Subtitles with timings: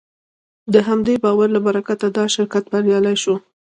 [0.73, 3.35] د همدې باور له برکته دا شرکت بریالی شو.